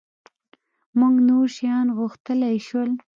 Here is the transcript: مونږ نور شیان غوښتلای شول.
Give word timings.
مونږ 0.99 1.15
نور 1.29 1.45
شیان 1.57 1.87
غوښتلای 1.97 2.57
شول. 2.67 2.89